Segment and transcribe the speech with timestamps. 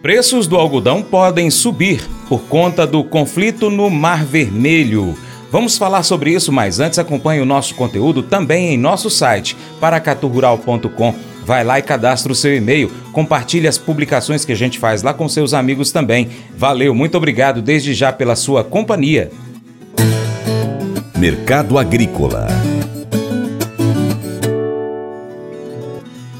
[0.00, 5.18] Preços do algodão podem subir por conta do conflito no Mar Vermelho.
[5.50, 11.14] Vamos falar sobre isso, mas antes acompanhe o nosso conteúdo também em nosso site, paracaturural.com.
[11.44, 15.12] Vai lá e cadastre o seu e-mail, compartilhe as publicações que a gente faz lá
[15.12, 16.28] com seus amigos também.
[16.56, 19.30] Valeu, muito obrigado desde já pela sua companhia.
[21.16, 22.46] Mercado Agrícola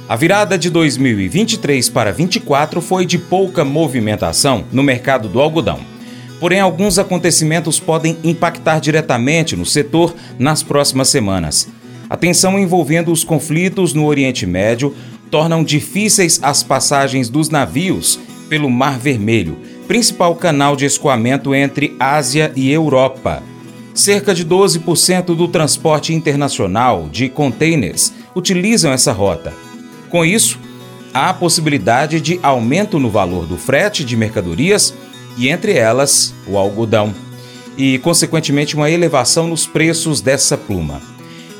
[0.08, 5.80] A virada de 2023 para 2024 foi de pouca movimentação no mercado do algodão.
[6.40, 11.68] Porém, alguns acontecimentos podem impactar diretamente no setor nas próximas semanas.
[12.08, 14.94] A tensão envolvendo os conflitos no Oriente Médio
[15.30, 18.18] tornam difíceis as passagens dos navios
[18.48, 23.42] pelo Mar Vermelho, principal canal de escoamento entre Ásia e Europa.
[23.92, 29.67] Cerca de 12% do transporte internacional de containers utilizam essa rota.
[30.08, 30.58] Com isso,
[31.12, 34.94] há a possibilidade de aumento no valor do frete de mercadorias
[35.36, 37.14] e, entre elas, o algodão,
[37.76, 41.00] e, consequentemente, uma elevação nos preços dessa pluma.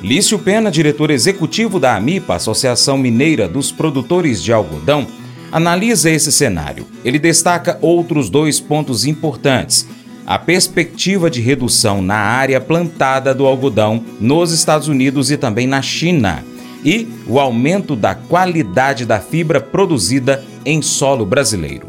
[0.03, 5.07] Lício Pena, diretor executivo da AMIPA, Associação Mineira dos Produtores de Algodão,
[5.53, 6.87] analisa esse cenário.
[7.05, 9.87] Ele destaca outros dois pontos importantes.
[10.27, 15.83] A perspectiva de redução na área plantada do algodão nos Estados Unidos e também na
[15.83, 16.45] China
[16.85, 21.89] e o aumento da qualidade da fibra produzida em solo brasileiro.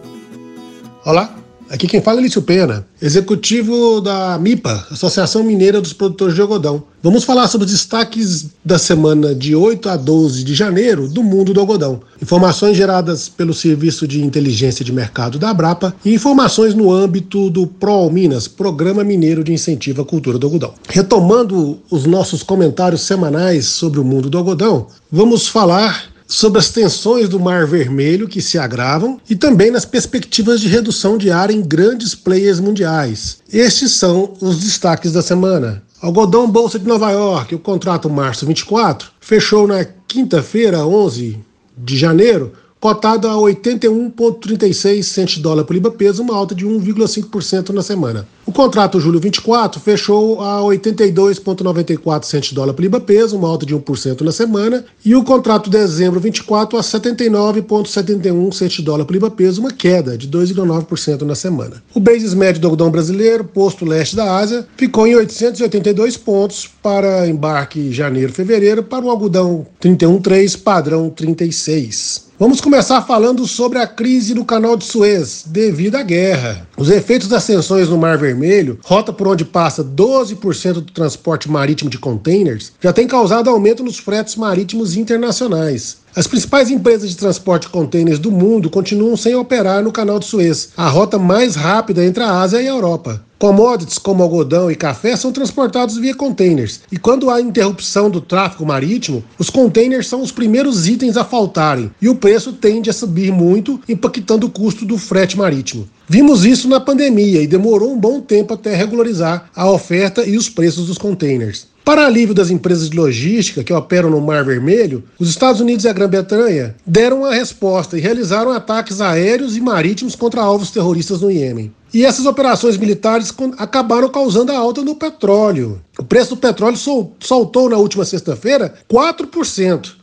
[1.05, 1.38] Olá,
[1.69, 6.83] aqui quem fala é Lício Pena, executivo da MIPA, Associação Mineira dos Produtores de Algodão.
[7.01, 11.53] Vamos falar sobre os destaques da semana de 8 a 12 de janeiro do mundo
[11.53, 12.01] do algodão.
[12.21, 17.65] Informações geradas pelo Serviço de Inteligência de Mercado da Abrapa e informações no âmbito do
[17.65, 20.73] PROAL Minas, Programa Mineiro de Incentivo à Cultura do Algodão.
[20.89, 27.27] Retomando os nossos comentários semanais sobre o mundo do algodão, vamos falar sobre as tensões
[27.27, 31.61] do Mar Vermelho que se agravam e também nas perspectivas de redução de área em
[31.61, 33.39] grandes players mundiais.
[33.51, 35.81] Estes são os destaques da semana.
[35.99, 41.39] Algodão Bolsa de Nova York, o contrato março 24, fechou na quinta-feira, 11
[41.75, 47.69] de janeiro, cotado a 81,36 centes de dólar por libra peso, uma alta de 1,5%
[47.69, 48.27] na semana.
[48.45, 53.65] O contrato julho 24 fechou a 82,94 centes de dólar por libra peso, uma alta
[53.65, 59.13] de 1% na semana, e o contrato dezembro 24 a 79,71 centes de dólar por
[59.13, 61.83] libra peso, uma queda de 2,9% na semana.
[61.93, 67.27] O basis médio do algodão brasileiro, posto leste da Ásia, ficou em 882 pontos para
[67.27, 72.28] embarque janeiro-fevereiro para o algodão 31,3 padrão 36.
[72.39, 76.65] Vamos começar falando sobre a crise no canal de Suez, devido à guerra.
[76.77, 81.89] Os efeitos das tensões no Mar Vermelho, rota por onde passa 12% do transporte marítimo
[81.89, 85.97] de containers, já tem causado aumento nos fretes marítimos internacionais.
[86.15, 90.25] As principais empresas de transporte de contêineres do mundo continuam sem operar no Canal de
[90.25, 93.21] Suez, a rota mais rápida entre a Ásia e a Europa.
[93.39, 98.65] Commodities como algodão e café são transportados via containers, e quando há interrupção do tráfego
[98.65, 103.31] marítimo, os containers são os primeiros itens a faltarem e o preço tende a subir
[103.31, 105.87] muito, impactando o custo do frete marítimo.
[106.05, 110.49] Vimos isso na pandemia e demorou um bom tempo até regularizar a oferta e os
[110.49, 111.68] preços dos containers.
[111.83, 115.89] Para alívio das empresas de logística que operam no Mar Vermelho, os Estados Unidos e
[115.89, 121.31] a Grã-Bretanha deram a resposta e realizaram ataques aéreos e marítimos contra alvos terroristas no
[121.31, 121.73] Iêmen.
[121.91, 125.81] E essas operações militares acabaram causando a alta no petróleo.
[125.97, 126.77] O preço do petróleo
[127.19, 129.93] soltou na última sexta-feira 4%,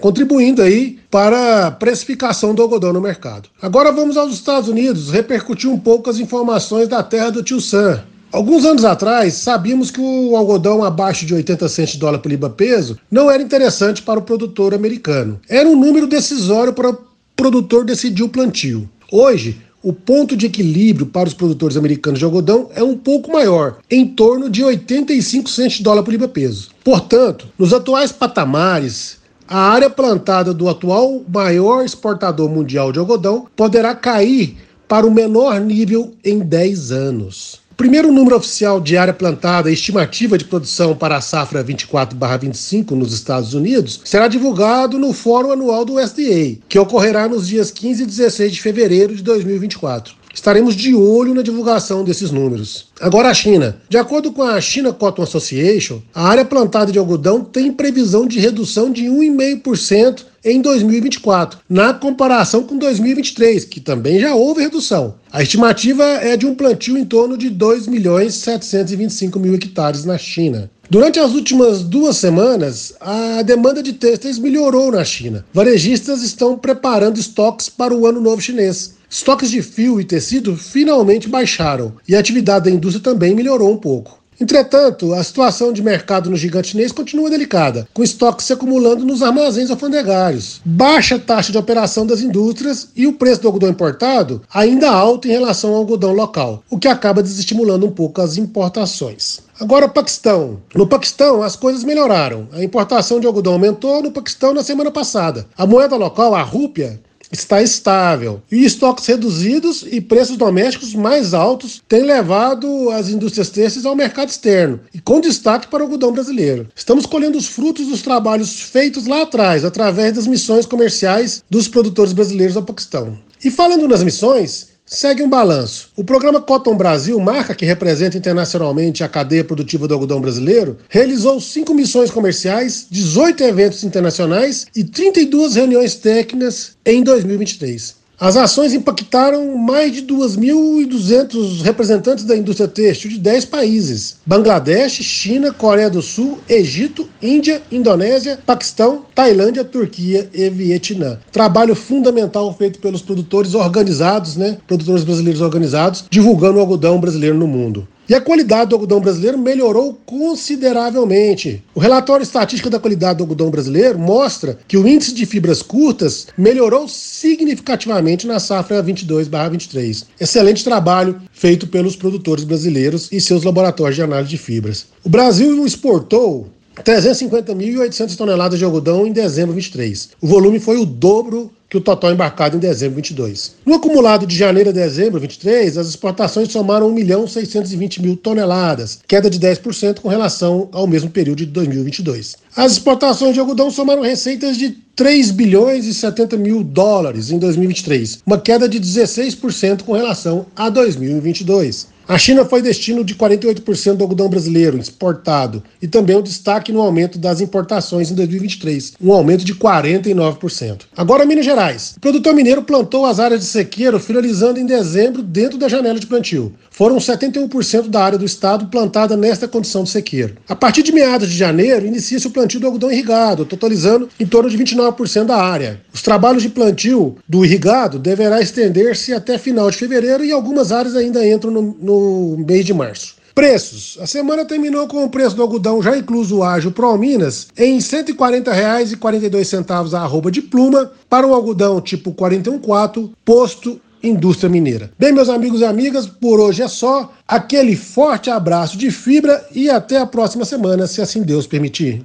[0.00, 3.48] contribuindo aí para a precificação do algodão no mercado.
[3.60, 8.04] Agora vamos aos Estados Unidos repercutir um pouco as informações da terra do tio Sam.
[8.32, 12.48] Alguns anos atrás, sabíamos que o algodão abaixo de 80 centos de dólar por libra
[12.48, 15.38] peso não era interessante para o produtor americano.
[15.46, 16.98] Era um número decisório para o
[17.36, 18.88] produtor decidir o plantio.
[19.12, 23.76] Hoje, o ponto de equilíbrio para os produtores americanos de algodão é um pouco maior,
[23.90, 26.70] em torno de 85 centos de dólar por libra peso.
[26.82, 33.94] Portanto, nos atuais patamares, a área plantada do atual maior exportador mundial de algodão poderá
[33.94, 34.56] cair
[34.88, 37.61] para o menor nível em 10 anos.
[37.82, 42.92] O primeiro número oficial de área plantada e estimativa de produção para a safra 24/25
[42.92, 48.04] nos Estados Unidos será divulgado no Fórum Anual do USDA, que ocorrerá nos dias 15
[48.04, 50.14] e 16 de fevereiro de 2024.
[50.34, 52.88] Estaremos de olho na divulgação desses números.
[53.00, 53.76] Agora a China.
[53.88, 58.40] De acordo com a China Cotton Association, a área plantada de algodão tem previsão de
[58.40, 65.14] redução de 1,5% em 2024, na comparação com 2023, que também já houve redução.
[65.30, 70.18] A estimativa é de um plantio em torno de 2 milhões 725 mil hectares na
[70.18, 70.70] China.
[70.90, 75.44] Durante as últimas duas semanas, a demanda de têxteis melhorou na China.
[75.54, 78.94] Varejistas estão preparando estoques para o ano novo chinês.
[79.12, 83.76] Estoques de fio e tecido finalmente baixaram e a atividade da indústria também melhorou um
[83.76, 84.22] pouco.
[84.40, 89.22] Entretanto, a situação de mercado no gigante chinês continua delicada, com estoques se acumulando nos
[89.22, 94.90] armazéns alfandegários, baixa taxa de operação das indústrias e o preço do algodão importado ainda
[94.90, 99.40] alto em relação ao algodão local, o que acaba desestimulando um pouco as importações.
[99.60, 100.58] Agora, o Paquistão.
[100.74, 102.48] No Paquistão, as coisas melhoraram.
[102.52, 105.46] A importação de algodão aumentou no Paquistão na semana passada.
[105.56, 106.98] A moeda local, a rúpia,
[107.32, 108.42] está estável.
[108.52, 114.28] E estoques reduzidos e preços domésticos mais altos têm levado as indústrias têxteis ao mercado
[114.28, 116.68] externo, e com destaque para o algodão brasileiro.
[116.76, 122.12] Estamos colhendo os frutos dos trabalhos feitos lá atrás, através das missões comerciais dos produtores
[122.12, 123.18] brasileiros ao Paquistão.
[123.44, 125.88] E falando nas missões, Segue um balanço.
[125.96, 131.40] O programa Cotton Brasil, marca que representa internacionalmente a cadeia produtiva do algodão brasileiro, realizou
[131.40, 138.01] cinco missões comerciais, 18 eventos internacionais e 32 reuniões técnicas em 2023.
[138.20, 145.52] As ações impactaram mais de 2.200 representantes da indústria têxtil de 10 países: Bangladesh, China,
[145.52, 151.18] Coreia do Sul, Egito, Índia, Indonésia, Paquistão, Tailândia, Turquia e Vietnã.
[151.32, 154.58] Trabalho fundamental feito pelos produtores organizados, né?
[154.66, 157.88] Produtores brasileiros organizados, divulgando o algodão brasileiro no mundo.
[158.12, 161.64] E a qualidade do algodão brasileiro melhorou consideravelmente.
[161.74, 166.26] O relatório estatístico da qualidade do algodão brasileiro mostra que o índice de fibras curtas
[166.36, 170.04] melhorou significativamente na safra 22/23.
[170.20, 174.88] Excelente trabalho feito pelos produtores brasileiros e seus laboratórios de análise de fibras.
[175.02, 180.10] O Brasil exportou 350.800 toneladas de algodão em dezembro de 23.
[180.20, 183.54] O volume foi o dobro que o total embarcado em dezembro de 22.
[183.64, 188.14] No acumulado de janeiro a dezembro de 23, as exportações somaram 1 milhão 620 mil
[188.14, 192.36] toneladas, queda de 10% com relação ao mesmo período de 2022.
[192.54, 198.18] As exportações de algodão somaram receitas de 3 bilhões e 70 mil dólares em 2023,
[198.26, 201.88] uma queda de 16% com relação a 2022.
[202.12, 206.82] A China foi destino de 48% do algodão brasileiro exportado e também um destaque no
[206.82, 210.82] aumento das importações em 2023, um aumento de 49%.
[210.94, 211.94] Agora, Minas Gerais.
[211.96, 216.06] O produtor mineiro plantou as áreas de sequeiro finalizando em dezembro dentro da janela de
[216.06, 216.52] plantio.
[216.70, 220.36] Foram 71% da área do estado plantada nesta condição de sequeiro.
[220.46, 224.50] A partir de meados de janeiro, inicia-se o plantio do algodão irrigado, totalizando em torno
[224.50, 225.80] de 29% da área.
[225.94, 230.94] Os trabalhos de plantio do irrigado deverá estender-se até final de fevereiro e algumas áreas
[230.94, 232.01] ainda entram no, no
[232.46, 233.16] mês de março.
[233.34, 233.98] Preços.
[234.00, 237.16] A semana terminou com o preço do algodão já incluso o ágio Pro em R$
[237.56, 244.90] 140,42 a arroba de pluma para o algodão tipo 414 posto indústria mineira.
[244.98, 247.12] Bem, meus amigos e amigas, por hoje é só.
[247.26, 252.04] Aquele forte abraço de fibra e até a próxima semana, se assim Deus permitir.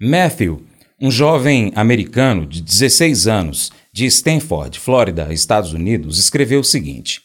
[0.00, 0.62] Matthew,
[1.00, 7.23] um jovem americano de 16 anos de Stanford, Flórida, Estados Unidos, escreveu o seguinte: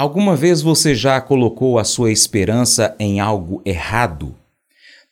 [0.00, 4.34] Alguma vez você já colocou a sua esperança em algo errado?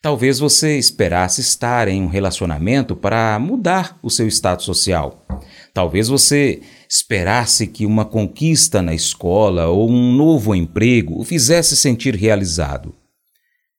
[0.00, 5.26] Talvez você esperasse estar em um relacionamento para mudar o seu status social.
[5.74, 12.16] Talvez você esperasse que uma conquista na escola ou um novo emprego o fizesse sentir
[12.16, 12.94] realizado.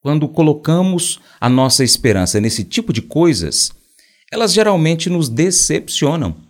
[0.01, 3.71] Quando colocamos a nossa esperança nesse tipo de coisas,
[4.31, 6.48] elas geralmente nos decepcionam.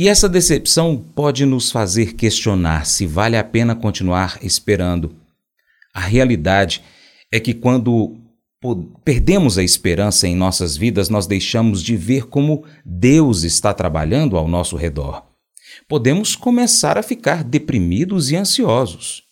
[0.00, 5.14] E essa decepção pode nos fazer questionar se vale a pena continuar esperando.
[5.92, 6.82] A realidade
[7.30, 8.16] é que quando
[9.04, 14.48] perdemos a esperança em nossas vidas, nós deixamos de ver como Deus está trabalhando ao
[14.48, 15.22] nosso redor.
[15.86, 19.24] Podemos começar a ficar deprimidos e ansiosos.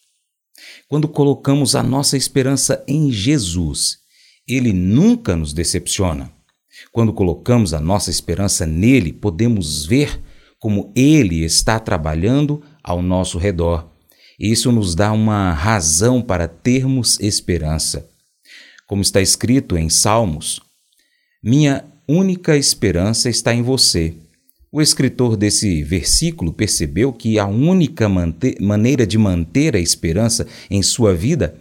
[0.87, 4.01] Quando colocamos a nossa esperança em Jesus,
[4.47, 6.31] Ele nunca nos decepciona.
[6.93, 10.28] Quando colocamos a nossa esperança nele, podemos ver
[10.59, 13.91] como ele está trabalhando ao nosso redor.
[14.39, 18.09] Isso nos dá uma razão para termos esperança.
[18.87, 20.61] Como está escrito em Salmos,
[21.43, 24.15] minha única esperança está em você.
[24.71, 28.09] O escritor desse versículo percebeu que a única
[28.61, 31.59] maneira de manter a esperança em sua vida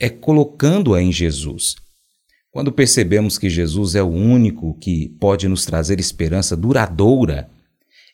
[0.00, 1.76] é colocando-a em Jesus.
[2.50, 7.50] Quando percebemos que Jesus é o único que pode nos trazer esperança duradoura,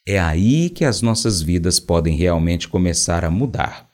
[0.06, 3.88] é aí que as nossas vidas podem realmente começar a mudar.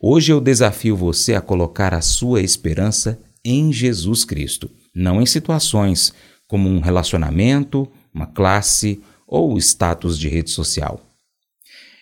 [0.00, 6.12] Hoje eu desafio você a colocar a sua esperança em Jesus Cristo, não em situações
[6.48, 11.00] como um relacionamento, uma classe ou status de rede social.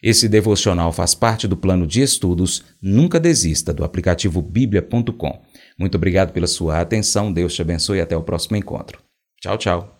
[0.02, 5.42] Esse devocional faz parte do plano de estudos Nunca Desista do aplicativo bíblia.com.
[5.78, 8.98] Muito obrigado pela sua atenção, Deus te abençoe e até o próximo encontro.
[9.40, 9.99] Tchau, tchau.